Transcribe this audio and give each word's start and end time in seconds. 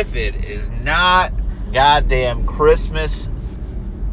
if 0.00 0.16
it 0.16 0.46
is 0.46 0.72
not 0.72 1.30
goddamn 1.74 2.46
Christmas 2.46 3.28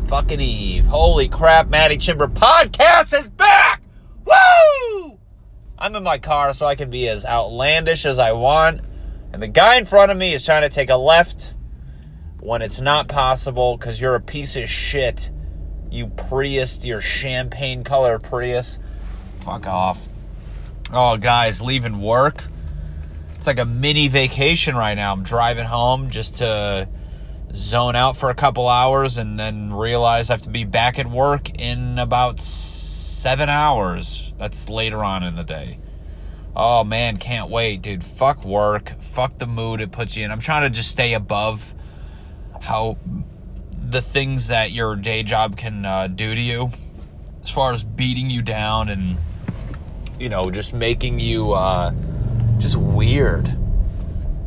fucking 0.09 0.42
Eve. 0.42 0.83
Holy 0.83 1.29
crap, 1.29 1.69
Maddie 1.69 1.95
Chimber 1.95 2.27
podcast 2.27 3.17
is 3.17 3.29
back! 3.29 3.82
Woo! 4.25 5.17
I'm 5.79 5.95
in 5.95 6.03
my 6.03 6.17
car 6.17 6.51
so 6.51 6.65
I 6.65 6.75
can 6.75 6.89
be 6.89 7.08
as 7.08 7.25
outlandish 7.25 8.05
as 8.05 8.20
I 8.20 8.34
want. 8.34 8.81
And 9.31 9.41
the 9.41 9.47
guy 9.47 9.77
in 9.77 9.86
front 9.86 10.11
of 10.11 10.18
me 10.18 10.34
is 10.34 10.43
trying 10.43 10.63
to 10.63 10.70
take 10.70 10.89
a 10.89 10.98
left 10.98 11.54
when 12.42 12.62
it's 12.62 12.82
not 12.82 13.08
possible 13.08 13.78
because 13.78 14.02
you're 14.02 14.16
a 14.16 14.20
piece 14.20 14.58
of 14.58 14.70
shit. 14.70 15.32
You 15.90 16.08
Prius, 16.08 16.84
your 16.84 17.00
champagne 17.00 17.86
color 17.86 18.20
Prius. 18.20 18.78
Fuck 19.40 19.68
off. 19.68 20.10
Oh, 20.92 21.16
guys, 21.16 21.62
leaving 21.62 22.02
work. 22.02 22.44
It's 23.48 23.57
like 23.57 23.66
a 23.66 23.70
mini 23.70 24.09
vacation 24.09 24.75
right 24.75 24.95
now. 24.95 25.13
I'm 25.13 25.23
driving 25.23 25.63
home 25.63 26.09
just 26.09 26.39
to 26.39 26.90
zone 27.55 27.95
out 27.95 28.17
for 28.17 28.30
a 28.30 28.35
couple 28.35 28.67
hours 28.67 29.17
and 29.17 29.39
then 29.39 29.72
realize 29.72 30.30
I 30.30 30.34
have 30.34 30.41
to 30.41 30.49
be 30.49 30.66
back 30.66 30.99
at 30.99 31.09
work 31.09 31.58
in 31.58 31.98
about 31.98 32.41
seven 32.41 33.48
hours. 33.48 34.34
That's 34.38 34.70
later 34.70 35.02
on 35.02 35.23
in 35.23 35.38
the 35.38 35.45
day. 35.45 35.80
Oh 36.58 36.84
man, 36.84 37.16
can't 37.16 37.49
wait, 37.49 37.81
dude. 37.81 38.03
Fuck 38.03 38.44
work. 38.44 38.91
Fuck 38.99 39.38
the 39.38 39.48
mood 39.48 39.80
it 39.80 39.94
puts 39.94 40.17
you 40.17 40.25
in. 40.25 40.31
I'm 40.31 40.41
trying 40.41 40.64
to 40.64 40.70
just 40.70 40.91
stay 40.91 41.14
above 41.14 41.73
how 42.59 42.98
the 43.81 44.02
things 44.02 44.50
that 44.50 44.73
your 44.73 44.98
day 44.98 45.23
job 45.23 45.55
can 45.55 45.86
uh, 45.86 46.08
do 46.08 46.36
to 46.36 46.41
you, 46.41 46.70
as 47.41 47.50
far 47.50 47.72
as 47.72 47.86
beating 47.86 48.30
you 48.30 48.41
down 48.41 48.89
and 48.89 49.16
you 50.20 50.27
know 50.27 50.52
just 50.52 50.73
making 50.73 51.22
you 51.22 51.53
uh, 51.53 51.94
just 52.57 52.77
weird. 52.77 53.57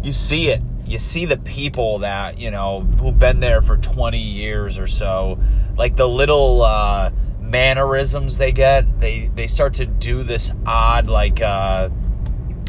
You 0.02 0.12
see 0.12 0.48
it. 0.48 0.62
You 0.86 0.98
see 0.98 1.24
the 1.24 1.36
people 1.36 2.00
that 2.00 2.38
you 2.38 2.50
know 2.50 2.80
who've 2.80 3.18
been 3.18 3.40
there 3.40 3.62
for 3.62 3.76
20 3.76 4.18
years 4.18 4.78
or 4.78 4.86
so, 4.86 5.38
like 5.76 5.96
the 5.96 6.08
little. 6.08 6.62
Uh, 6.62 7.10
mannerisms 7.42 8.38
they 8.38 8.52
get 8.52 9.00
they 9.00 9.26
they 9.34 9.48
start 9.48 9.74
to 9.74 9.84
do 9.84 10.22
this 10.22 10.52
odd 10.66 11.08
like 11.08 11.42
uh 11.42 11.88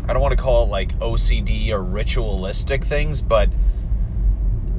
I 0.07 0.13
don't 0.13 0.21
want 0.21 0.37
to 0.37 0.43
call 0.43 0.63
it 0.63 0.69
like 0.69 0.97
OCD 0.99 1.69
or 1.69 1.81
ritualistic 1.81 2.83
things, 2.83 3.21
but 3.21 3.49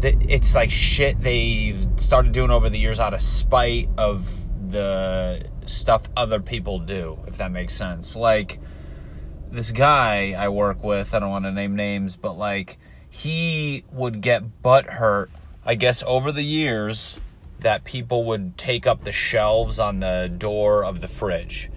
it's 0.03 0.55
like 0.55 0.71
shit 0.71 1.21
they 1.23 1.79
started 1.97 2.33
doing 2.33 2.51
over 2.51 2.69
the 2.69 2.79
years 2.79 2.99
out 2.99 3.15
of 3.15 3.23
spite 3.23 3.89
of 3.97 4.47
the 4.71 5.45
stuff 5.65 6.03
other 6.17 6.41
people 6.41 6.81
do, 6.81 7.21
if 7.29 7.39
that 7.39 7.53
makes 7.53 7.75
sense. 7.75 8.17
Like 8.17 8.59
this 9.53 9.71
guy 9.71 10.35
I 10.37 10.49
work 10.49 10.83
with, 10.83 11.15
I 11.15 11.19
don't 11.19 11.31
want 11.31 11.45
to 11.45 11.53
name 11.53 11.77
names, 11.77 12.17
but 12.17 12.33
like 12.33 12.79
he 13.09 13.85
would 13.93 14.23
get 14.23 14.63
butt 14.63 14.87
hurt, 14.87 15.31
I 15.65 15.75
guess, 15.75 16.03
over 16.07 16.33
the 16.33 16.43
years 16.43 17.21
that 17.61 17.85
people 17.85 18.25
would 18.25 18.57
take 18.57 18.87
up 18.87 19.05
the 19.05 19.13
shelves 19.13 19.79
on 19.79 20.01
the 20.01 20.33
door 20.37 20.85
of 20.85 21.01
the 21.01 21.09
fridge. 21.09 21.71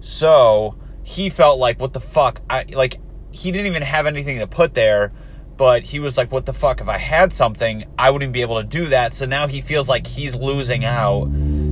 So 0.00 0.76
he 1.02 1.28
felt 1.28 1.58
like, 1.58 1.80
what 1.80 1.92
the 1.92 2.00
fuck? 2.00 2.40
I 2.48 2.64
like 2.70 2.98
he 3.32 3.50
didn't 3.50 3.66
even 3.66 3.82
have 3.82 4.06
anything 4.06 4.38
to 4.38 4.46
put 4.46 4.74
there, 4.74 5.12
but 5.56 5.82
he 5.82 5.98
was 5.98 6.16
like, 6.16 6.30
what 6.30 6.46
the 6.46 6.52
fuck? 6.52 6.80
If 6.80 6.88
I 6.88 6.98
had 6.98 7.32
something, 7.32 7.84
I 7.98 8.10
wouldn't 8.10 8.32
be 8.32 8.42
able 8.42 8.62
to 8.62 8.66
do 8.66 8.86
that. 8.86 9.12
So 9.12 9.26
now 9.26 9.48
he 9.48 9.60
feels 9.60 9.88
like 9.88 10.06
he's 10.06 10.36
losing 10.36 10.84
out. 10.84 11.28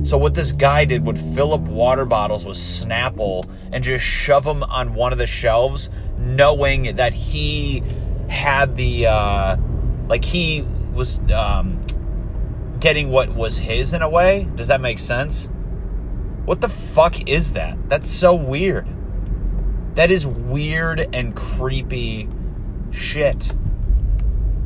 So 0.07 0.17
what 0.17 0.33
this 0.33 0.53
guy 0.53 0.85
did 0.85 1.05
would 1.05 1.19
fill 1.19 1.53
up 1.53 1.59
water 1.59 2.05
bottles 2.05 2.45
with 2.45 2.55
Snapple 2.55 3.45
and 3.73 3.83
just 3.83 4.05
shove 4.05 4.45
them 4.45 4.63
on 4.63 4.93
one 4.93 5.11
of 5.11 5.17
the 5.17 5.27
shelves, 5.27 5.89
knowing 6.17 6.95
that 6.95 7.13
he 7.13 7.83
had 8.29 8.77
the 8.77 9.07
uh, 9.07 9.57
like 10.07 10.23
he 10.23 10.65
was 10.93 11.19
um, 11.31 11.81
getting 12.79 13.09
what 13.09 13.35
was 13.35 13.57
his 13.57 13.93
in 13.93 14.01
a 14.01 14.07
way. 14.07 14.47
Does 14.55 14.69
that 14.69 14.79
make 14.79 14.97
sense? 14.97 15.49
What 16.45 16.61
the 16.61 16.69
fuck 16.69 17.27
is 17.27 17.51
that? 17.53 17.77
That's 17.89 18.09
so 18.09 18.33
weird. 18.33 18.87
That 19.95 20.09
is 20.09 20.25
weird 20.25 21.13
and 21.13 21.35
creepy 21.35 22.29
shit. 22.91 23.53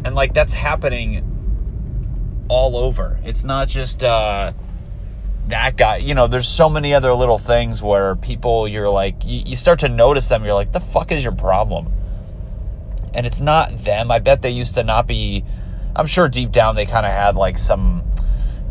And 0.05 0.13
like 0.13 0.35
that's 0.35 0.53
happening 0.53 2.45
all 2.47 2.77
over. 2.77 3.19
It's 3.23 3.43
not 3.43 3.69
just 3.69 4.03
uh 4.03 4.53
that 5.47 5.78
guy, 5.78 5.97
you 5.97 6.16
know, 6.16 6.28
there's 6.28 6.47
so 6.47 6.69
many 6.69 6.94
other 6.94 7.13
little 7.13 7.38
things 7.38 7.81
where 7.84 8.16
people 8.16 8.68
you're 8.68 8.90
like 8.90 9.25
you, 9.25 9.41
you 9.46 9.56
start 9.56 9.79
to 9.79 9.90
notice 9.90 10.29
them, 10.29 10.44
you're 10.44 10.53
like, 10.53 10.72
the 10.72 10.79
fuck 10.79 11.12
is 11.12 11.24
your 11.24 11.34
problem? 11.34 11.91
And 13.13 13.25
it's 13.25 13.41
not 13.41 13.78
them. 13.79 14.12
I 14.12 14.19
bet 14.19 14.41
they 14.41 14.52
used 14.52 14.75
to 14.75 14.84
not 14.84 15.07
be 15.07 15.44
I'm 15.96 16.07
sure 16.07 16.29
deep 16.29 16.52
down 16.52 16.75
they 16.75 16.85
kind 16.85 17.06
of 17.06 17.12
had 17.12 17.35
like 17.35 17.57
some 17.57 18.03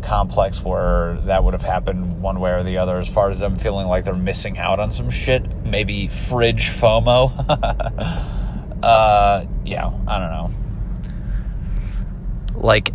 complex 0.01 0.63
where 0.63 1.15
that 1.21 1.43
would 1.43 1.53
have 1.53 1.63
happened 1.63 2.21
one 2.21 2.39
way 2.39 2.51
or 2.51 2.63
the 2.63 2.77
other 2.77 2.97
as 2.97 3.07
far 3.07 3.29
as 3.29 3.39
them 3.39 3.55
feeling 3.55 3.87
like 3.87 4.03
they're 4.03 4.13
missing 4.13 4.57
out 4.57 4.79
on 4.79 4.91
some 4.91 5.09
shit. 5.09 5.43
Maybe 5.65 6.07
fridge 6.07 6.69
FOMO. 6.69 7.31
uh, 8.83 9.45
yeah, 9.63 9.91
I 10.07 10.19
don't 10.19 10.31
know. 10.31 10.49
Like, 12.55 12.91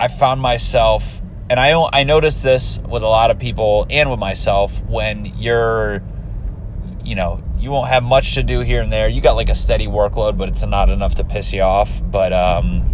I 0.00 0.08
found 0.08 0.40
myself, 0.40 1.20
and 1.50 1.58
I, 1.58 1.72
I 1.92 2.02
noticed 2.04 2.42
this 2.42 2.78
with 2.80 3.02
a 3.02 3.06
lot 3.06 3.30
of 3.30 3.38
people 3.38 3.86
and 3.88 4.10
with 4.10 4.20
myself 4.20 4.84
when 4.84 5.24
you're, 5.36 6.02
you 7.04 7.14
know, 7.14 7.42
you 7.58 7.70
won't 7.70 7.88
have 7.88 8.02
much 8.02 8.34
to 8.34 8.42
do 8.42 8.60
here 8.60 8.82
and 8.82 8.92
there. 8.92 9.08
You 9.08 9.20
got 9.20 9.34
like 9.34 9.48
a 9.48 9.54
steady 9.54 9.86
workload, 9.86 10.36
but 10.36 10.48
it's 10.48 10.64
not 10.64 10.90
enough 10.90 11.14
to 11.16 11.24
piss 11.24 11.52
you 11.52 11.62
off. 11.62 12.02
But, 12.04 12.32
um, 12.32 12.84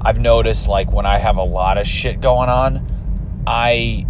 I've 0.00 0.20
noticed 0.20 0.68
like 0.68 0.92
when 0.92 1.04
I 1.04 1.18
have 1.18 1.36
a 1.36 1.42
lot 1.42 1.78
of 1.78 1.86
shit 1.86 2.20
going 2.20 2.48
on, 2.48 3.42
I 3.46 4.06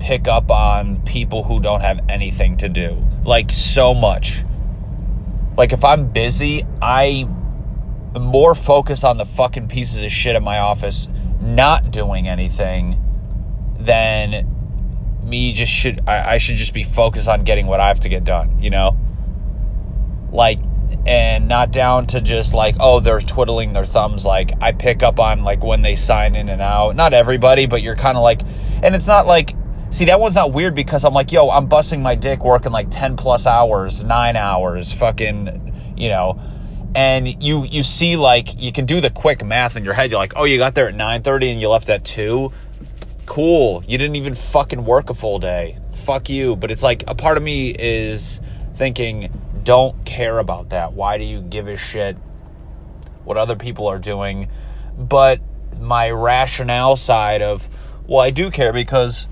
pick 0.00 0.28
up 0.28 0.50
on 0.50 1.02
people 1.02 1.42
who 1.42 1.60
don't 1.60 1.80
have 1.80 2.00
anything 2.08 2.56
to 2.58 2.68
do. 2.68 3.04
Like 3.24 3.50
so 3.50 3.92
much. 3.92 4.44
Like 5.56 5.72
if 5.72 5.84
I'm 5.84 6.08
busy, 6.08 6.64
I 6.80 7.26
am 8.14 8.22
more 8.22 8.54
focused 8.54 9.04
on 9.04 9.18
the 9.18 9.26
fucking 9.26 9.68
pieces 9.68 10.02
of 10.02 10.10
shit 10.10 10.36
at 10.36 10.42
my 10.42 10.60
office 10.60 11.08
not 11.40 11.90
doing 11.90 12.28
anything 12.28 13.02
then 13.78 14.54
me 15.22 15.52
just 15.52 15.72
should 15.72 16.00
I, 16.06 16.34
I 16.34 16.38
should 16.38 16.56
just 16.56 16.74
be 16.74 16.82
focused 16.82 17.28
on 17.28 17.44
getting 17.44 17.66
what 17.66 17.80
I 17.80 17.88
have 17.88 18.00
to 18.00 18.08
get 18.08 18.24
done, 18.24 18.60
you 18.60 18.70
know? 18.70 18.96
Like 20.30 20.58
and 21.06 21.48
not 21.48 21.70
down 21.70 22.06
to 22.06 22.20
just 22.20 22.54
like 22.54 22.76
oh 22.80 23.00
they're 23.00 23.20
twiddling 23.20 23.72
their 23.72 23.84
thumbs. 23.84 24.26
Like 24.26 24.52
i 24.60 24.72
pick 24.72 25.02
up 25.02 25.20
on 25.20 25.42
like 25.44 25.62
when 25.62 25.82
they 25.82 25.96
sign 25.96 26.34
in 26.34 26.48
and 26.48 26.60
out. 26.60 26.96
Not 26.96 27.14
everybody 27.14 27.66
but 27.66 27.82
you're 27.82 27.96
kind 27.96 28.16
of 28.16 28.22
like 28.22 28.42
and 28.82 28.94
it's 28.94 29.06
not 29.06 29.26
like 29.26 29.54
see 29.90 30.06
that 30.06 30.20
one's 30.20 30.34
not 30.34 30.52
weird 30.52 30.74
because 30.74 31.02
i'm 31.02 31.14
like 31.14 31.32
yo 31.32 31.48
i'm 31.48 31.66
busting 31.66 32.02
my 32.02 32.14
dick 32.14 32.44
working 32.44 32.70
like 32.70 32.90
10 32.90 33.16
plus 33.16 33.46
hours 33.46 34.04
9 34.04 34.36
hours 34.36 34.92
fucking 34.92 35.94
you 35.96 36.10
know 36.10 36.38
and 36.94 37.42
you 37.42 37.64
you 37.64 37.82
see 37.82 38.16
like 38.16 38.60
you 38.60 38.72
can 38.72 38.86
do 38.86 39.00
the 39.00 39.10
quick 39.10 39.44
math 39.44 39.76
in 39.76 39.84
your 39.84 39.94
head. 39.94 40.10
You're 40.10 40.20
like 40.20 40.32
oh 40.36 40.44
you 40.44 40.58
got 40.58 40.74
there 40.74 40.88
at 40.88 40.94
9:30 40.94 41.52
and 41.52 41.60
you 41.60 41.68
left 41.68 41.88
at 41.88 42.04
2 42.04 42.52
cool. 43.28 43.84
You 43.86 43.98
didn't 43.98 44.16
even 44.16 44.34
fucking 44.34 44.84
work 44.84 45.10
a 45.10 45.14
full 45.14 45.38
day. 45.38 45.76
Fuck 45.92 46.30
you. 46.30 46.56
But 46.56 46.70
it's 46.70 46.82
like 46.82 47.04
a 47.06 47.14
part 47.14 47.36
of 47.36 47.42
me 47.42 47.70
is 47.70 48.40
thinking 48.74 49.30
don't 49.62 50.04
care 50.06 50.38
about 50.38 50.70
that. 50.70 50.94
Why 50.94 51.18
do 51.18 51.24
you 51.24 51.42
give 51.42 51.68
a 51.68 51.76
shit 51.76 52.16
what 53.24 53.36
other 53.36 53.54
people 53.54 53.86
are 53.86 53.98
doing? 53.98 54.48
But 54.96 55.40
my 55.78 56.10
rationale 56.10 56.96
side 56.96 57.42
of, 57.42 57.68
well, 58.06 58.20
I 58.20 58.30
do 58.30 58.50
care 58.50 58.72
because 58.72 59.28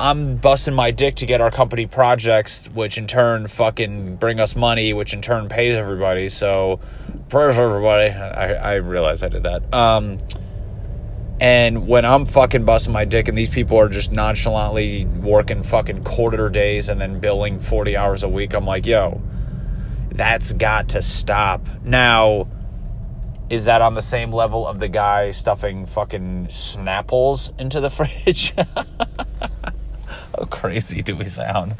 I'm 0.00 0.36
busting 0.36 0.74
my 0.74 0.92
dick 0.92 1.16
to 1.16 1.26
get 1.26 1.40
our 1.40 1.50
company 1.50 1.86
projects, 1.86 2.68
which 2.68 2.98
in 2.98 3.06
turn 3.06 3.48
fucking 3.48 4.16
bring 4.16 4.38
us 4.38 4.54
money, 4.54 4.92
which 4.92 5.12
in 5.12 5.20
turn 5.20 5.48
pays 5.48 5.74
everybody. 5.74 6.28
So, 6.28 6.78
prayers 7.28 7.56
for 7.56 7.68
everybody. 7.68 8.10
I, 8.10 8.52
I 8.54 8.74
realize 8.74 9.24
I 9.24 9.28
did 9.28 9.42
that. 9.42 9.74
Um, 9.74 10.18
and 11.40 11.88
when 11.88 12.04
I'm 12.04 12.24
fucking 12.24 12.64
busting 12.64 12.92
my 12.92 13.04
dick 13.04 13.28
and 13.28 13.36
these 13.36 13.48
people 13.48 13.78
are 13.78 13.88
just 13.88 14.12
nonchalantly 14.12 15.04
working 15.04 15.62
fucking 15.62 16.04
quarter 16.04 16.48
days 16.48 16.88
and 16.88 17.00
then 17.00 17.18
billing 17.20 17.58
40 17.58 17.96
hours 17.96 18.22
a 18.22 18.28
week, 18.28 18.54
I'm 18.54 18.66
like, 18.66 18.86
yo, 18.86 19.20
that's 20.10 20.52
got 20.52 20.90
to 20.90 21.02
stop. 21.02 21.66
Now, 21.84 22.48
is 23.50 23.64
that 23.64 23.82
on 23.82 23.94
the 23.94 24.02
same 24.02 24.32
level 24.32 24.66
of 24.66 24.78
the 24.78 24.88
guy 24.88 25.30
stuffing 25.30 25.86
fucking 25.86 26.46
Snapples 26.46 27.58
into 27.60 27.80
the 27.80 27.90
fridge? 27.90 28.54
How 30.38 30.44
crazy 30.44 31.02
do 31.02 31.16
we 31.16 31.24
sound? 31.24 31.74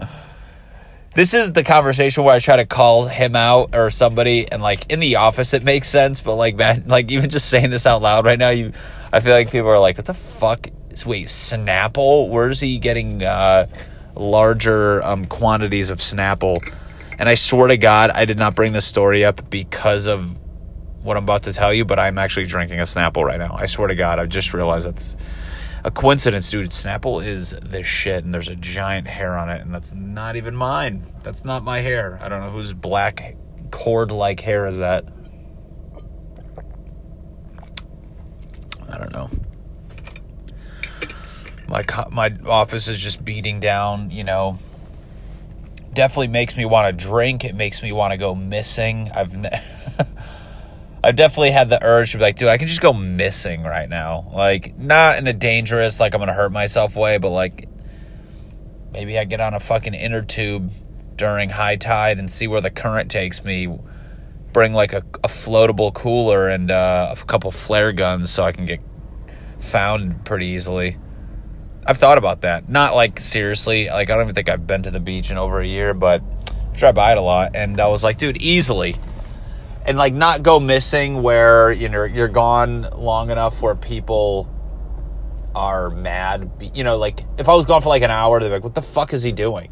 This 1.15 1.33
is 1.33 1.53
the 1.53 1.63
conversation 1.63 2.25
where 2.25 2.35
I 2.35 2.41
try 2.41 2.57
to 2.57 2.67
call 2.67 3.07
him 3.07 3.37
out 3.37 3.71
or 3.73 3.89
somebody, 3.89 4.51
and 4.51 4.61
like 4.61 4.91
in 4.91 4.99
the 4.99 5.17
office, 5.17 5.55
it 5.55 5.63
makes 5.63 5.89
sense, 5.89 6.21
but 6.21 6.35
like, 6.35 6.57
man, 6.57 6.85
like 6.87 7.11
even 7.13 7.31
just 7.31 7.49
saying 7.49 7.71
this 7.71 7.87
out 7.87 8.03
loud 8.03 8.27
right 8.27 8.39
now, 8.39 8.49
you, 8.51 8.73
I 9.13 9.21
feel 9.21 9.35
like 9.35 9.53
people 9.53 9.69
are 9.69 9.79
like, 9.79 9.97
what 9.97 10.07
the 10.07 10.15
fuck? 10.15 10.69
Wait, 11.07 11.29
Snapple? 11.29 12.29
Where's 12.29 12.59
he 12.59 12.79
getting 12.79 13.23
uh, 13.23 13.69
larger 14.17 15.05
um, 15.05 15.25
quantities 15.25 15.91
of 15.91 15.99
Snapple? 15.99 16.59
And 17.21 17.29
I 17.29 17.37
swear 17.37 17.69
to 17.69 17.77
God, 17.77 18.11
I 18.11 18.25
did 18.25 18.39
not 18.39 18.57
bring 18.57 18.73
this 18.73 18.87
story 18.87 19.25
up 19.25 19.49
because 19.51 20.09
of 20.09 20.37
what 21.05 21.17
I'm 21.17 21.23
about 21.23 21.45
to 21.45 21.53
tell 21.53 21.73
you, 21.73 21.85
but 21.85 22.01
I'm 22.01 22.19
actually 22.19 22.47
drinking 22.47 22.81
a 22.81 22.85
Snapple 22.85 23.25
right 23.25 23.39
now. 23.39 23.55
I 23.57 23.67
swear 23.67 23.87
to 23.87 23.95
God, 23.95 24.19
I 24.19 24.27
just 24.27 24.53
realized 24.53 24.89
it's 24.89 25.15
a 25.85 25.91
coincidence, 25.91 26.51
dude. 26.51 26.71
Snapple 26.71 27.25
is 27.25 27.57
this 27.63 27.87
shit, 27.87 28.25
and 28.25 28.35
there's 28.35 28.49
a 28.49 28.57
giant 28.57 29.07
hair 29.07 29.37
on 29.37 29.49
it, 29.49 29.61
and 29.61 29.75
that's 29.75 29.93
not 29.93 30.37
even 30.37 30.55
mine. 30.55 31.05
That's 31.23 31.45
not 31.45 31.63
my 31.63 31.81
hair. 31.81 32.19
I 32.23 32.29
don't 32.29 32.41
know 32.41 32.51
whose 32.51 32.73
black 32.73 33.37
cord 33.71 34.11
like 34.11 34.41
hair 34.41 34.67
is 34.67 34.79
that. 34.79 35.05
I 38.91 38.99
don't 38.99 39.13
know. 39.13 39.29
My 41.69 41.85
my 42.11 42.35
office 42.47 42.89
is 42.89 42.99
just 42.99 43.25
beating 43.25 43.61
down, 43.61 44.11
you 44.11 44.25
know. 44.25 44.59
Definitely 45.93 46.29
makes 46.29 46.57
me 46.57 46.65
want 46.65 46.99
to 46.99 47.05
drink. 47.07 47.45
It 47.45 47.55
makes 47.55 47.83
me 47.83 47.93
want 47.93 48.13
to 48.13 48.17
go 48.17 48.35
missing. 48.35 49.11
I've 49.15 49.33
I've 51.03 51.15
definitely 51.15 51.53
had 51.53 51.69
the 51.69 51.83
urge 51.83 52.13
to 52.13 52.19
be 52.19 52.25
like, 52.25 52.37
dude, 52.37 52.49
I 52.49 52.59
can 52.59 52.67
just 52.67 52.81
go 52.81 52.93
missing 52.93 53.63
right 53.63 53.89
now. 53.89 54.31
Like, 54.35 54.77
not 54.77 55.19
in 55.19 55.27
a 55.27 55.33
dangerous, 55.33 56.01
like 56.01 56.15
I'm 56.15 56.21
gonna 56.21 56.33
hurt 56.33 56.51
myself 56.51 56.97
way, 56.97 57.19
but 57.19 57.31
like 57.31 57.69
maybe 58.93 59.19
I 59.19 59.25
get 59.25 59.41
on 59.41 59.55
a 59.55 59.61
fucking 59.61 59.95
inner 59.95 60.23
tube 60.23 60.71
during 61.15 61.51
high 61.51 61.77
tide 61.77 62.19
and 62.19 62.31
see 62.31 62.47
where 62.47 62.61
the 62.61 62.71
current 62.71 63.11
takes 63.11 63.45
me. 63.45 63.79
Bring 64.53 64.73
like 64.73 64.93
a, 64.93 65.05
a 65.23 65.29
floatable 65.29 65.93
cooler 65.93 66.49
and 66.49 66.71
uh, 66.71 67.15
a 67.17 67.25
couple 67.25 67.51
flare 67.53 67.93
guns 67.93 68.31
so 68.31 68.43
I 68.43 68.53
can 68.53 68.67
get 68.67 68.81
found 69.61 70.25
pretty 70.25 70.47
easily. 70.47 70.97
I've 71.87 71.99
thought 71.99 72.19
about 72.19 72.41
that. 72.41 72.69
Not 72.69 72.97
like 72.97 73.21
seriously. 73.21 73.89
Like 73.89 74.11
I 74.11 74.15
don't 74.15 74.25
even 74.25 74.35
think 74.35 74.49
I've 74.49 74.67
been 74.67 74.83
to 74.83 74.91
the 74.91 75.01
beach 75.01 75.31
in 75.31 75.39
over 75.39 75.61
a 75.61 75.67
year, 75.67 75.95
but 75.95 76.23
I 76.73 76.77
drive 76.77 76.95
by 76.97 77.13
it 77.13 77.19
a 77.19 77.23
lot, 77.23 77.53
and 77.55 77.81
I 77.81 77.87
was 77.87 78.03
like, 78.03 78.19
dude, 78.19 78.43
easily 78.43 78.97
and 79.89 79.97
like 79.97 80.13
not 80.13 80.43
go 80.43 80.61
missing 80.61 81.23
where 81.23 81.73
you 81.73 81.89
know 81.89 82.05
you're 82.05 82.29
gone 82.29 82.83
long 82.97 83.31
enough 83.31 83.63
where 83.63 83.75
people 83.75 84.49
are 85.55 85.91
mad. 85.91 86.51
You 86.75 86.85
know, 86.85 86.99
like 86.99 87.25
if 87.39 87.49
I 87.49 87.55
was 87.55 87.65
gone 87.65 87.81
for 87.81 87.89
like 87.89 88.03
an 88.03 88.11
hour, 88.11 88.39
they're 88.39 88.51
like, 88.51 88.63
"What 88.63 88.75
the 88.75 88.83
fuck 88.83 89.13
is 89.13 89.23
he 89.23 89.33
doing?" 89.33 89.71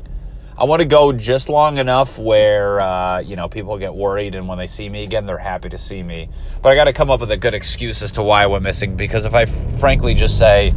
I 0.59 0.65
want 0.65 0.81
to 0.81 0.89
go 0.89 1.13
just 1.13 1.51
long 1.51 1.77
enough 1.77 2.19
where 2.19 2.81
uh, 2.81 3.21
you 3.21 3.37
know 3.37 3.47
people 3.47 3.77
get 3.79 3.95
worried, 3.95 4.35
and 4.35 4.49
when 4.49 4.57
they 4.57 4.67
see 4.67 4.89
me 4.89 5.05
again, 5.05 5.27
they're 5.27 5.37
happy 5.37 5.69
to 5.69 5.79
see 5.79 6.03
me. 6.03 6.31
But 6.63 6.71
I 6.71 6.75
got 6.77 6.85
to 6.85 6.95
come 6.95 7.11
up 7.11 7.21
with 7.21 7.31
a 7.31 7.37
good 7.37 7.55
excuse 7.55 8.03
as 8.03 8.13
to 8.13 8.23
why 8.23 8.43
I 8.43 8.47
went 8.47 8.65
missing. 8.65 8.97
Because 8.97 9.27
if 9.27 9.35
I 9.35 9.45
frankly 9.45 10.15
just 10.15 10.39
say, 10.39 10.73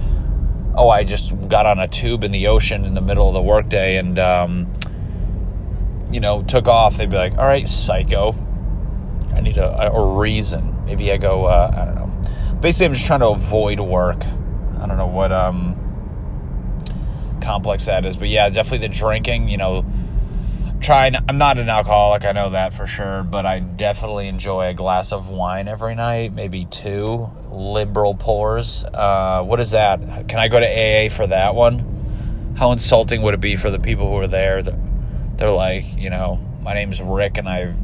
"Oh, 0.76 0.90
I 0.90 1.06
just 1.06 1.34
got 1.48 1.66
on 1.66 1.80
a 1.80 1.88
tube 1.88 2.26
in 2.26 2.32
the 2.32 2.48
ocean 2.48 2.84
in 2.84 2.94
the 2.94 3.02
middle 3.02 3.30
of 3.30 3.34
the 3.34 3.42
workday," 3.42 3.96
and 3.96 4.20
um, 4.20 4.74
you 6.12 6.20
know 6.20 6.44
took 6.44 6.68
off, 6.68 6.98
they'd 6.98 7.10
be 7.10 7.16
like, 7.16 7.38
"All 7.38 7.48
right, 7.48 7.68
psycho." 7.70 8.36
I 9.40 9.42
need 9.42 9.58
a, 9.58 9.94
a 9.94 10.18
reason. 10.18 10.84
Maybe 10.86 11.14
I 11.14 11.18
go, 11.18 11.46
uh, 11.46 11.72
I 11.74 11.86
don't 11.86 11.96
know. 11.96 12.60
Basically, 12.60 12.88
I'm 12.88 12.94
just 12.94 13.06
trying 13.06 13.22
to 13.22 13.30
avoid 13.30 13.80
work. 13.80 14.22
I 14.78 14.86
don't 14.86 14.98
know 14.98 15.08
what 15.08 15.32
um, 15.32 15.78
complex 17.42 17.86
that 17.86 18.04
is, 18.04 18.18
but 18.18 18.28
yeah, 18.28 18.50
definitely 18.50 18.86
the 18.86 18.94
drinking. 18.94 19.48
You 19.48 19.56
know, 19.56 19.86
trying. 20.82 21.16
I'm 21.30 21.38
not 21.38 21.58
an 21.58 21.70
alcoholic. 21.70 22.26
I 22.26 22.34
know 22.34 22.50
that 22.50 22.74
for 22.74 22.86
sure, 22.86 23.24
but 23.24 23.46
I 23.46 23.60
definitely 23.60 24.28
enjoy 24.28 24.68
a 24.68 24.74
glass 24.74 25.14
of 25.14 25.30
wine 25.30 25.70
every 25.70 25.96
night, 25.96 26.34
maybe 26.34 26.66
two 26.66 27.30
liberal 27.50 28.16
pours. 28.16 28.84
Uh, 28.84 29.42
what 29.46 29.62
is 29.62 29.72
that? 29.72 30.02
Can 30.28 30.40
I 30.40 30.50
go 30.50 30.60
to 30.60 30.68
AA 30.68 31.10
for 31.10 31.28
that 31.28 31.56
one? 31.56 32.56
How 32.58 32.74
insulting 32.74 33.22
would 33.22 33.36
it 33.36 33.40
be 33.40 33.56
for 33.56 33.72
the 33.72 33.80
people 33.80 34.10
who 34.10 34.18
are 34.18 34.28
there? 34.28 34.62
They're 34.62 35.50
like, 35.50 35.86
you 35.96 36.10
know, 36.10 36.42
my 36.62 36.74
name's 36.74 37.02
Rick, 37.02 37.38
and 37.38 37.48
I've 37.48 37.78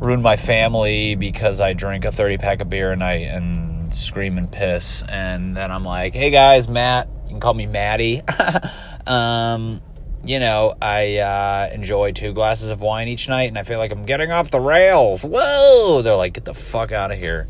ruin 0.00 0.22
my 0.22 0.36
family 0.36 1.14
because 1.14 1.60
I 1.60 1.74
drink 1.74 2.04
a 2.06 2.12
30 2.12 2.38
pack 2.38 2.62
of 2.62 2.68
beer 2.68 2.92
a 2.92 2.96
night 2.96 3.28
and 3.28 3.94
scream 3.94 4.38
and 4.38 4.50
piss. 4.50 5.04
And 5.08 5.56
then 5.56 5.70
I'm 5.70 5.84
like, 5.84 6.14
hey 6.14 6.30
guys, 6.30 6.68
Matt, 6.68 7.08
you 7.24 7.30
can 7.30 7.40
call 7.40 7.54
me 7.54 7.66
Maddie. 7.66 8.22
um, 9.06 9.82
you 10.24 10.40
know, 10.40 10.74
I 10.80 11.18
uh, 11.18 11.70
enjoy 11.72 12.12
two 12.12 12.32
glasses 12.32 12.70
of 12.70 12.80
wine 12.80 13.08
each 13.08 13.28
night 13.28 13.48
and 13.48 13.58
I 13.58 13.62
feel 13.62 13.78
like 13.78 13.92
I'm 13.92 14.06
getting 14.06 14.32
off 14.32 14.50
the 14.50 14.60
rails. 14.60 15.22
Whoa! 15.22 16.00
They're 16.02 16.16
like, 16.16 16.32
get 16.32 16.46
the 16.46 16.54
fuck 16.54 16.92
out 16.92 17.12
of 17.12 17.18
here. 17.18 17.46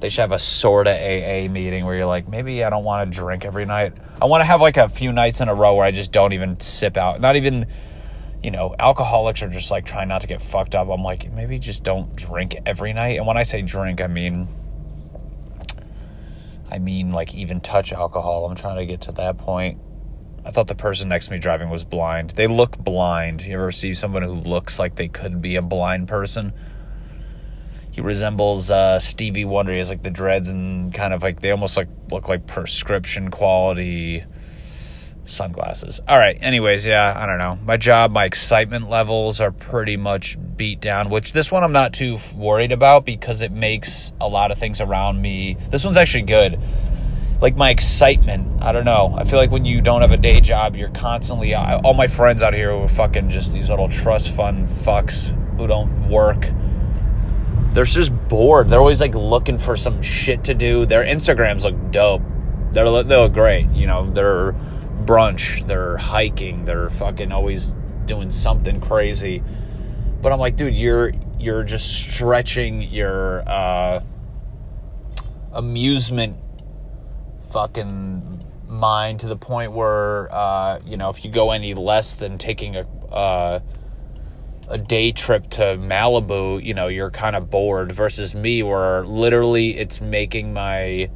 They 0.00 0.08
should 0.08 0.22
have 0.22 0.32
a 0.32 0.38
sort 0.38 0.86
of 0.86 0.94
AA 0.94 1.50
meeting 1.52 1.84
where 1.84 1.96
you're 1.96 2.06
like, 2.06 2.28
maybe 2.28 2.64
I 2.64 2.70
don't 2.70 2.84
want 2.84 3.12
to 3.12 3.18
drink 3.18 3.44
every 3.44 3.66
night. 3.66 3.92
I 4.22 4.26
want 4.26 4.40
to 4.42 4.44
have 4.46 4.60
like 4.60 4.76
a 4.76 4.88
few 4.88 5.12
nights 5.12 5.40
in 5.40 5.48
a 5.48 5.54
row 5.54 5.74
where 5.74 5.84
I 5.84 5.90
just 5.90 6.12
don't 6.12 6.32
even 6.32 6.58
sip 6.60 6.96
out. 6.96 7.20
Not 7.20 7.36
even 7.36 7.66
you 8.42 8.50
know, 8.50 8.74
alcoholics 8.78 9.42
are 9.42 9.48
just 9.48 9.70
like 9.70 9.84
trying 9.84 10.08
not 10.08 10.20
to 10.20 10.26
get 10.26 10.40
fucked 10.40 10.74
up. 10.74 10.88
I'm 10.88 11.02
like, 11.02 11.32
maybe 11.32 11.58
just 11.58 11.82
don't 11.82 12.14
drink 12.14 12.56
every 12.64 12.92
night. 12.92 13.16
And 13.16 13.26
when 13.26 13.36
I 13.36 13.42
say 13.42 13.62
drink, 13.62 14.00
I 14.00 14.06
mean, 14.06 14.46
I 16.70 16.78
mean 16.78 17.10
like 17.10 17.34
even 17.34 17.60
touch 17.60 17.92
alcohol. 17.92 18.46
I'm 18.46 18.54
trying 18.54 18.76
to 18.76 18.86
get 18.86 19.02
to 19.02 19.12
that 19.12 19.38
point. 19.38 19.80
I 20.44 20.50
thought 20.50 20.68
the 20.68 20.74
person 20.74 21.08
next 21.08 21.26
to 21.26 21.32
me 21.32 21.38
driving 21.38 21.68
was 21.68 21.84
blind. 21.84 22.30
They 22.30 22.46
look 22.46 22.78
blind. 22.78 23.42
You 23.42 23.54
ever 23.54 23.72
see 23.72 23.92
someone 23.92 24.22
who 24.22 24.32
looks 24.32 24.78
like 24.78 24.94
they 24.94 25.08
could 25.08 25.42
be 25.42 25.56
a 25.56 25.62
blind 25.62 26.08
person? 26.08 26.52
He 27.90 28.00
resembles 28.00 28.70
uh, 28.70 29.00
Stevie 29.00 29.44
Wonder. 29.44 29.72
He 29.72 29.78
has 29.78 29.90
like 29.90 30.04
the 30.04 30.10
dreads 30.10 30.48
and 30.48 30.94
kind 30.94 31.12
of 31.12 31.22
like 31.22 31.40
they 31.40 31.50
almost 31.50 31.76
like 31.76 31.88
look 32.10 32.28
like 32.28 32.46
prescription 32.46 33.30
quality 33.30 34.24
sunglasses. 35.28 36.00
All 36.08 36.18
right. 36.18 36.38
Anyways, 36.40 36.86
yeah, 36.86 37.12
I 37.16 37.26
don't 37.26 37.38
know. 37.38 37.58
My 37.64 37.76
job, 37.76 38.10
my 38.10 38.24
excitement 38.24 38.88
levels 38.88 39.40
are 39.40 39.50
pretty 39.52 39.96
much 39.96 40.36
beat 40.56 40.80
down, 40.80 41.10
which 41.10 41.32
this 41.32 41.52
one 41.52 41.62
I'm 41.62 41.72
not 41.72 41.92
too 41.92 42.18
worried 42.34 42.72
about 42.72 43.04
because 43.04 43.42
it 43.42 43.52
makes 43.52 44.12
a 44.20 44.28
lot 44.28 44.50
of 44.50 44.58
things 44.58 44.80
around 44.80 45.20
me. 45.20 45.56
This 45.70 45.84
one's 45.84 45.96
actually 45.96 46.22
good. 46.22 46.58
Like 47.40 47.56
my 47.56 47.70
excitement, 47.70 48.62
I 48.62 48.72
don't 48.72 48.84
know. 48.84 49.14
I 49.16 49.22
feel 49.22 49.38
like 49.38 49.52
when 49.52 49.64
you 49.64 49.80
don't 49.80 50.00
have 50.00 50.10
a 50.10 50.16
day 50.16 50.40
job, 50.40 50.74
you're 50.74 50.88
constantly. 50.88 51.54
All 51.54 51.94
my 51.94 52.08
friends 52.08 52.42
out 52.42 52.52
here 52.52 52.72
who 52.72 52.78
are 52.82 52.88
fucking 52.88 53.30
just 53.30 53.52
these 53.52 53.70
little 53.70 53.88
trust 53.88 54.34
fund 54.34 54.68
fucks 54.68 55.30
who 55.56 55.68
don't 55.68 56.08
work. 56.08 56.48
They're 57.70 57.84
just 57.84 58.12
bored. 58.28 58.68
They're 58.70 58.80
always 58.80 59.00
like 59.00 59.14
looking 59.14 59.56
for 59.56 59.76
some 59.76 60.02
shit 60.02 60.44
to 60.44 60.54
do. 60.54 60.84
Their 60.84 61.04
Instagrams 61.04 61.62
look 61.62 61.92
dope. 61.92 62.22
They're 62.72 62.84
they 63.04 63.16
look 63.16 63.34
great. 63.34 63.68
You 63.70 63.86
know, 63.86 64.10
they're 64.10 64.54
brunch, 65.08 65.66
they're 65.66 65.96
hiking, 65.96 66.66
they're 66.66 66.90
fucking 66.90 67.32
always 67.32 67.74
doing 68.04 68.30
something 68.30 68.78
crazy. 68.78 69.42
But 70.20 70.32
I'm 70.32 70.38
like, 70.38 70.56
dude, 70.56 70.74
you're 70.74 71.12
you're 71.38 71.64
just 71.64 71.90
stretching 71.90 72.82
your 72.82 73.42
uh, 73.48 74.04
amusement 75.52 76.36
fucking 77.50 78.44
mind 78.66 79.20
to 79.20 79.28
the 79.28 79.36
point 79.36 79.72
where 79.72 80.30
uh, 80.30 80.80
you 80.84 80.98
know 80.98 81.08
if 81.08 81.24
you 81.24 81.30
go 81.30 81.52
any 81.52 81.72
less 81.72 82.14
than 82.14 82.36
taking 82.36 82.76
a 82.76 82.86
uh, 83.10 83.60
a 84.68 84.76
day 84.76 85.12
trip 85.12 85.48
to 85.50 85.62
Malibu, 85.78 86.62
you 86.62 86.74
know 86.74 86.88
you're 86.88 87.10
kind 87.10 87.34
of 87.34 87.48
bored. 87.48 87.92
Versus 87.92 88.34
me, 88.34 88.62
where 88.62 89.06
literally 89.06 89.78
it's 89.78 90.02
making 90.02 90.52
my 90.52 91.08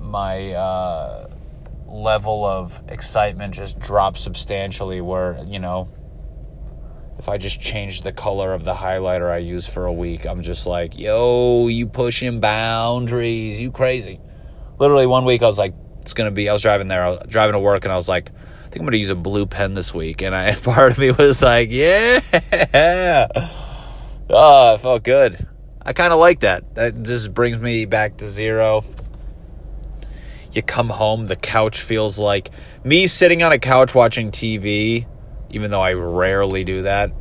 my 0.00 0.52
uh, 0.52 1.29
level 1.90 2.44
of 2.44 2.80
excitement 2.88 3.54
just 3.54 3.78
drops 3.78 4.20
substantially 4.22 5.00
where, 5.00 5.42
you 5.46 5.58
know, 5.58 5.88
if 7.18 7.28
I 7.28 7.36
just 7.36 7.60
change 7.60 8.02
the 8.02 8.12
color 8.12 8.54
of 8.54 8.64
the 8.64 8.74
highlighter 8.74 9.30
I 9.30 9.38
use 9.38 9.66
for 9.66 9.84
a 9.84 9.92
week, 9.92 10.24
I'm 10.24 10.42
just 10.42 10.66
like, 10.66 10.98
yo, 10.98 11.66
you 11.68 11.86
pushing 11.86 12.40
boundaries, 12.40 13.60
you 13.60 13.70
crazy. 13.70 14.20
Literally 14.78 15.06
one 15.06 15.24
week 15.24 15.42
I 15.42 15.46
was 15.46 15.58
like, 15.58 15.74
it's 16.00 16.14
gonna 16.14 16.30
be 16.30 16.48
I 16.48 16.52
was 16.54 16.62
driving 16.62 16.88
there, 16.88 17.04
I 17.04 17.10
was 17.10 17.26
driving 17.28 17.52
to 17.52 17.58
work 17.58 17.84
and 17.84 17.92
I 17.92 17.96
was 17.96 18.08
like, 18.08 18.30
I 18.30 18.62
think 18.70 18.76
I'm 18.76 18.86
gonna 18.86 18.96
use 18.96 19.10
a 19.10 19.16
blue 19.16 19.44
pen 19.44 19.74
this 19.74 19.92
week. 19.92 20.22
And 20.22 20.34
I 20.34 20.54
part 20.64 20.92
of 20.92 20.98
me 20.98 21.10
was 21.10 21.42
like, 21.42 21.70
Yeah. 21.70 22.20
Oh, 24.30 24.74
it 24.74 24.78
felt 24.80 25.02
good. 25.02 25.46
I 25.82 25.92
kinda 25.92 26.16
like 26.16 26.40
that. 26.40 26.74
That 26.76 27.02
just 27.02 27.34
brings 27.34 27.60
me 27.60 27.84
back 27.84 28.18
to 28.18 28.28
zero 28.28 28.82
you 30.52 30.62
come 30.62 30.88
home, 30.88 31.26
the 31.26 31.36
couch 31.36 31.80
feels 31.80 32.18
like. 32.18 32.50
Me 32.82 33.06
sitting 33.06 33.42
on 33.42 33.52
a 33.52 33.58
couch 33.58 33.94
watching 33.94 34.30
TV, 34.30 35.06
even 35.50 35.70
though 35.70 35.80
I 35.80 35.92
rarely 35.94 36.64
do 36.64 36.82
that, 36.82 37.12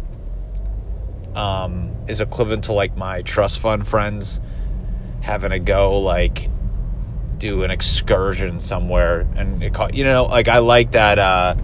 um, 1.36 1.96
is 2.08 2.22
equivalent 2.22 2.66
to 2.66 2.74
like 2.74 2.98
my 2.98 3.22
trust 3.22 3.60
fund 3.60 3.88
friends 3.88 4.42
having 5.22 5.52
to 5.52 5.60
go 5.60 6.00
like 6.00 6.50
do 7.38 7.64
an 7.64 7.72
excursion 7.72 8.60
somewhere 8.60 9.28
and 9.36 9.62
it 9.62 9.74
caught, 9.74 9.94
you 9.94 10.04
know 10.04 10.26
like 10.26 10.48
I 10.48 10.60
like 10.60 10.92
that 10.92 11.20
uh 11.20 11.56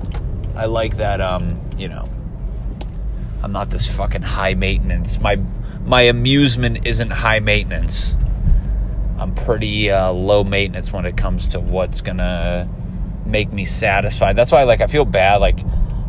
I 0.55 0.65
like 0.65 0.97
that 0.97 1.19
um 1.19 1.59
you 1.77 1.87
know 1.87 2.05
I'm 3.41 3.51
not 3.51 3.69
this 3.69 3.93
fucking 3.93 4.23
high 4.23 4.55
maintenance. 4.55 5.19
My 5.21 5.35
my 5.85 6.01
amusement 6.01 6.87
isn't 6.87 7.11
high 7.11 7.39
maintenance 7.39 8.17
I'm 9.17 9.33
pretty 9.33 9.89
uh, 9.89 10.11
low 10.11 10.43
maintenance 10.43 10.91
when 10.91 11.05
it 11.05 11.15
comes 11.15 11.49
to 11.49 11.59
what's 11.59 12.01
gonna 12.01 12.69
make 13.25 13.51
me 13.51 13.65
satisfied. 13.65 14.35
That's 14.35 14.51
why, 14.51 14.63
like, 14.63 14.81
I 14.81 14.87
feel 14.87 15.05
bad. 15.05 15.37
Like, 15.37 15.59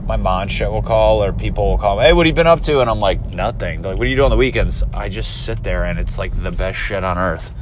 my 0.06 0.16
mom 0.16 0.48
shit 0.48 0.70
will 0.70 0.82
call 0.82 1.22
or 1.22 1.32
people 1.32 1.70
will 1.70 1.78
call, 1.78 1.98
me, 1.98 2.04
hey, 2.04 2.12
what 2.12 2.26
have 2.26 2.32
you 2.32 2.34
been 2.34 2.46
up 2.46 2.62
to? 2.62 2.80
And 2.80 2.90
I'm 2.90 3.00
like, 3.00 3.24
nothing. 3.26 3.82
They're 3.82 3.92
like, 3.92 3.98
what 3.98 4.04
do 4.04 4.10
you 4.10 4.16
do 4.16 4.24
on 4.24 4.30
the 4.30 4.36
weekends? 4.36 4.82
I 4.92 5.08
just 5.08 5.44
sit 5.44 5.62
there 5.62 5.84
and 5.84 5.98
it's 5.98 6.18
like 6.18 6.42
the 6.42 6.50
best 6.50 6.78
shit 6.78 7.04
on 7.04 7.18
earth. 7.18 7.54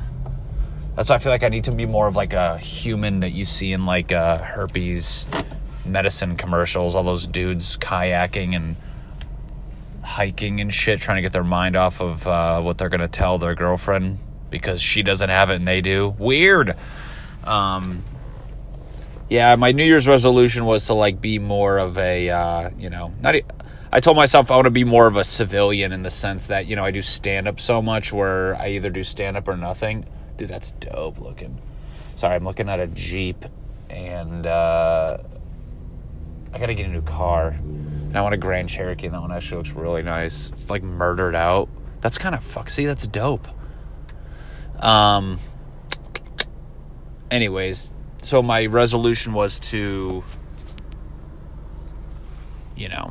That's 0.96 1.08
why 1.08 1.16
I 1.16 1.18
feel 1.18 1.32
like 1.32 1.42
I 1.42 1.48
need 1.48 1.64
to 1.64 1.72
be 1.72 1.86
more 1.86 2.06
of 2.06 2.16
like 2.16 2.32
a 2.32 2.58
human 2.58 3.20
that 3.20 3.30
you 3.30 3.44
see 3.44 3.72
in 3.72 3.84
like 3.84 4.12
uh, 4.12 4.38
herpes 4.38 5.26
medicine 5.84 6.36
commercials. 6.36 6.94
All 6.94 7.02
those 7.02 7.26
dudes 7.26 7.76
kayaking 7.78 8.54
and 8.54 8.76
hiking 10.02 10.60
and 10.60 10.72
shit, 10.72 11.00
trying 11.00 11.16
to 11.16 11.22
get 11.22 11.32
their 11.32 11.44
mind 11.44 11.76
off 11.76 12.00
of 12.00 12.26
uh, 12.26 12.60
what 12.60 12.78
they're 12.78 12.90
gonna 12.90 13.08
tell 13.08 13.38
their 13.38 13.54
girlfriend 13.54 14.18
because 14.54 14.80
she 14.80 15.02
doesn't 15.02 15.30
have 15.30 15.50
it 15.50 15.56
and 15.56 15.66
they 15.66 15.80
do. 15.80 16.14
Weird. 16.16 16.76
Um, 17.42 18.04
yeah, 19.28 19.56
my 19.56 19.72
New 19.72 19.82
Year's 19.82 20.06
resolution 20.06 20.64
was 20.64 20.86
to 20.86 20.94
like 20.94 21.20
be 21.20 21.40
more 21.40 21.78
of 21.78 21.98
a, 21.98 22.30
uh, 22.30 22.70
you 22.78 22.88
know, 22.88 23.12
not. 23.20 23.34
I 23.90 23.98
told 23.98 24.16
myself 24.16 24.52
I 24.52 24.54
want 24.54 24.66
to 24.66 24.70
be 24.70 24.84
more 24.84 25.08
of 25.08 25.16
a 25.16 25.24
civilian 25.24 25.90
in 25.90 26.02
the 26.02 26.10
sense 26.10 26.46
that 26.46 26.66
you 26.66 26.76
know 26.76 26.84
I 26.84 26.92
do 26.92 27.02
stand 27.02 27.48
up 27.48 27.58
so 27.58 27.82
much 27.82 28.12
where 28.12 28.54
I 28.54 28.68
either 28.68 28.90
do 28.90 29.02
stand 29.02 29.36
up 29.36 29.48
or 29.48 29.56
nothing. 29.56 30.06
Dude, 30.36 30.48
that's 30.48 30.70
dope 30.70 31.18
looking. 31.18 31.58
Sorry, 32.14 32.36
I'm 32.36 32.44
looking 32.44 32.68
at 32.68 32.78
a 32.78 32.86
Jeep 32.86 33.44
and 33.90 34.46
uh, 34.46 35.18
I 36.52 36.58
gotta 36.58 36.74
get 36.74 36.86
a 36.86 36.90
new 36.90 37.02
car. 37.02 37.48
And 37.48 38.16
I 38.16 38.22
want 38.22 38.34
a 38.34 38.38
Grand 38.38 38.68
Cherokee, 38.68 39.06
and 39.06 39.14
that 39.16 39.20
one 39.20 39.32
actually 39.32 39.56
looks 39.56 39.72
really 39.72 40.02
nice. 40.02 40.50
It's 40.52 40.70
like 40.70 40.84
murdered 40.84 41.34
out. 41.34 41.68
That's 42.00 42.18
kind 42.18 42.36
of 42.36 42.44
fuck. 42.44 42.70
See, 42.70 42.86
that's 42.86 43.08
dope. 43.08 43.48
Um. 44.80 45.38
Anyways, 47.30 47.90
so 48.22 48.42
my 48.42 48.66
resolution 48.66 49.32
was 49.32 49.58
to, 49.60 50.22
you 52.76 52.88
know, 52.88 53.10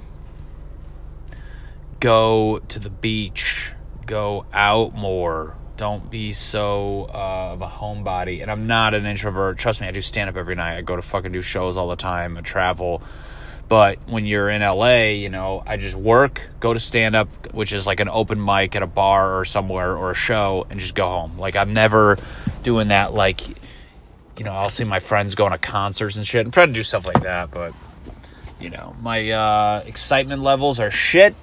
go 1.99 2.59
to 2.69 2.79
the 2.79 2.89
beach, 2.89 3.73
go 4.05 4.45
out 4.53 4.95
more, 4.95 5.57
don't 5.77 6.09
be 6.09 6.33
so 6.33 7.09
uh, 7.13 7.53
of 7.53 7.61
a 7.61 7.67
homebody. 7.67 8.41
And 8.41 8.49
I'm 8.49 8.67
not 8.67 8.93
an 8.93 9.05
introvert. 9.05 9.57
Trust 9.57 9.81
me, 9.81 9.87
I 9.87 9.91
do 9.91 10.01
stand 10.01 10.29
up 10.29 10.37
every 10.37 10.55
night. 10.55 10.77
I 10.77 10.81
go 10.81 10.95
to 10.95 11.01
fucking 11.01 11.31
do 11.31 11.41
shows 11.41 11.75
all 11.77 11.89
the 11.89 11.95
time. 11.95 12.37
I 12.37 12.41
travel. 12.41 13.03
But 13.67 13.99
when 14.07 14.25
you're 14.25 14.49
in 14.49 14.61
LA, 14.61 15.05
you 15.13 15.29
know, 15.29 15.63
I 15.65 15.77
just 15.77 15.95
work, 15.95 16.49
go 16.59 16.73
to 16.73 16.79
stand 16.79 17.15
up, 17.15 17.53
which 17.53 17.73
is 17.73 17.87
like 17.87 17.99
an 17.99 18.09
open 18.09 18.43
mic 18.43 18.75
at 18.75 18.83
a 18.83 18.87
bar 18.87 19.39
or 19.39 19.45
somewhere 19.45 19.95
or 19.95 20.11
a 20.11 20.15
show, 20.15 20.67
and 20.69 20.79
just 20.79 20.95
go 20.95 21.07
home. 21.07 21.39
Like 21.39 21.55
I'm 21.55 21.73
never 21.73 22.17
doing 22.61 22.89
that. 22.89 23.13
Like, 23.13 23.47
you 23.47 24.45
know, 24.45 24.51
I'll 24.51 24.69
see 24.69 24.83
my 24.83 24.99
friends 24.99 25.35
going 25.35 25.51
to 25.53 25.57
concerts 25.57 26.17
and 26.17 26.27
shit. 26.27 26.45
I'm 26.45 26.51
trying 26.51 26.67
to 26.67 26.73
do 26.73 26.83
stuff 26.83 27.07
like 27.07 27.23
that, 27.23 27.51
but 27.51 27.73
you 28.59 28.69
know, 28.69 28.95
my 29.01 29.31
uh, 29.31 29.83
excitement 29.85 30.43
levels 30.43 30.79
are 30.79 30.91
shit. 30.91 31.35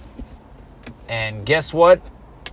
And 1.09 1.45
guess 1.45 1.75
what? 1.75 2.01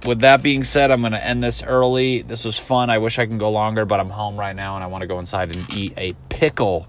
with 0.05 0.21
that 0.21 0.43
being 0.43 0.63
said, 0.63 0.91
I'm 0.91 1.01
going 1.01 1.13
to 1.13 1.24
end 1.24 1.43
this 1.43 1.63
early. 1.63 2.21
This 2.21 2.45
was 2.45 2.57
fun. 2.57 2.89
I 2.89 2.97
wish 2.97 3.19
I 3.19 3.25
can 3.25 3.38
go 3.38 3.51
longer, 3.51 3.86
but 3.86 4.00
I'm 4.00 4.09
home 4.09 4.38
right 4.38 4.55
now 4.55 4.75
and 4.75 4.83
I 4.83 4.88
want 4.88 5.01
to 5.01 5.07
go 5.07 5.19
inside 5.19 5.55
and 5.55 5.71
eat 5.74 5.93
a 5.97 6.13
pickle. 6.29 6.88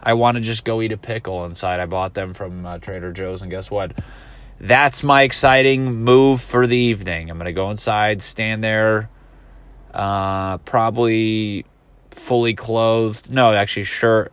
I 0.00 0.14
want 0.14 0.36
to 0.36 0.40
just 0.40 0.64
go 0.64 0.80
eat 0.80 0.92
a 0.92 0.96
pickle 0.96 1.44
inside. 1.44 1.80
I 1.80 1.86
bought 1.86 2.14
them 2.14 2.34
from 2.34 2.64
uh, 2.64 2.78
Trader 2.78 3.12
Joe's, 3.12 3.42
and 3.42 3.50
guess 3.50 3.70
what? 3.70 3.98
That's 4.60 5.02
my 5.02 5.22
exciting 5.22 6.02
move 6.02 6.40
for 6.40 6.66
the 6.66 6.76
evening. 6.76 7.30
I'm 7.30 7.38
going 7.38 7.46
to 7.46 7.52
go 7.52 7.70
inside, 7.70 8.22
stand 8.22 8.62
there, 8.62 9.08
uh, 9.92 10.58
probably 10.58 11.64
fully 12.10 12.54
clothed. 12.54 13.30
No, 13.30 13.54
actually, 13.54 13.84
shirt, 13.84 14.32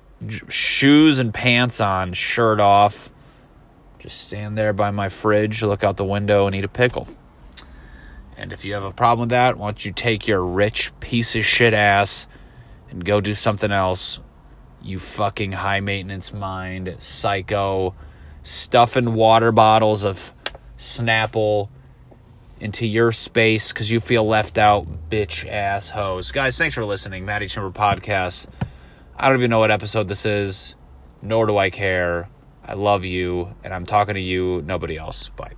shoes 0.49 1.19
and 1.19 1.33
pants 1.33 1.81
on, 1.81 2.13
shirt 2.13 2.59
off. 2.59 3.11
Just 3.99 4.27
stand 4.27 4.57
there 4.57 4.73
by 4.73 4.91
my 4.91 5.09
fridge, 5.09 5.63
look 5.63 5.83
out 5.83 5.97
the 5.97 6.05
window, 6.05 6.47
and 6.47 6.55
eat 6.55 6.65
a 6.65 6.69
pickle. 6.69 7.07
And 8.37 8.51
if 8.51 8.65
you 8.65 8.73
have 8.73 8.83
a 8.83 8.91
problem 8.91 9.27
with 9.27 9.29
that, 9.29 9.57
why 9.57 9.67
don't 9.67 9.85
you 9.85 9.91
take 9.91 10.27
your 10.27 10.43
rich 10.43 10.91
piece 10.99 11.35
of 11.35 11.45
shit 11.45 11.73
ass 11.73 12.27
and 12.89 13.03
go 13.03 13.21
do 13.21 13.33
something 13.33 13.71
else? 13.71 14.19
You 14.85 14.99
fucking 14.99 15.51
high 15.51 15.79
maintenance 15.79 16.31
mind, 16.31 16.95
psycho, 16.99 17.95
stuffing 18.43 19.15
water 19.15 19.51
bottles 19.51 20.03
of 20.03 20.31
Snapple 20.77 21.69
into 22.59 22.85
your 22.85 23.11
space 23.11 23.73
because 23.73 23.89
you 23.89 23.99
feel 23.99 24.27
left 24.27 24.59
out, 24.59 25.09
bitch 25.09 25.49
ass 25.49 25.89
hoes. 25.89 26.31
Guys, 26.31 26.55
thanks 26.59 26.75
for 26.75 26.85
listening. 26.85 27.25
Maddie 27.25 27.47
Chamber 27.47 27.71
Podcast. 27.71 28.45
I 29.17 29.27
don't 29.27 29.39
even 29.39 29.49
know 29.49 29.59
what 29.59 29.71
episode 29.71 30.07
this 30.07 30.23
is, 30.23 30.75
nor 31.19 31.47
do 31.47 31.57
I 31.57 31.71
care. 31.71 32.29
I 32.63 32.75
love 32.75 33.05
you, 33.05 33.55
and 33.63 33.73
I'm 33.73 33.87
talking 33.87 34.13
to 34.13 34.21
you, 34.21 34.61
nobody 34.67 34.97
else. 34.97 35.29
Bye. 35.29 35.53